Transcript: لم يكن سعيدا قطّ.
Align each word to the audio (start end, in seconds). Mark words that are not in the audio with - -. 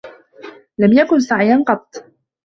لم 0.79 0.93
يكن 0.93 1.19
سعيدا 1.19 1.63
قطّ. 1.63 2.11